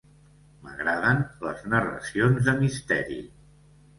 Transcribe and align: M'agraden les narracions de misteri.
M'agraden 0.67 1.19
les 1.43 1.61
narracions 1.73 2.43
de 2.47 2.57
misteri. 2.63 3.21